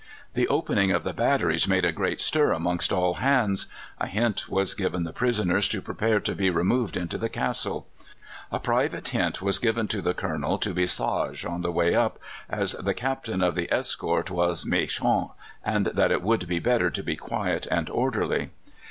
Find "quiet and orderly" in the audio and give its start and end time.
17.15-18.49